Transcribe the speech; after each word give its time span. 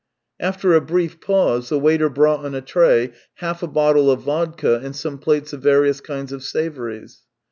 After 0.39 0.73
a 0.73 0.81
brief 0.81 1.19
pause 1.21 1.69
the 1.69 1.77
waiter 1.77 2.09
brought 2.09 2.43
on 2.43 2.55
a 2.55 2.61
tray 2.61 3.11
half 3.35 3.61
a 3.61 3.67
bottle 3.67 4.09
of 4.09 4.21
vodka 4.23 4.81
and 4.83 4.95
some 4.95 5.19
plates 5.19 5.53
of 5.53 5.61
various 5.61 6.01
kinds 6.01 6.31
of 6.31 6.43
savouries. 6.43 7.21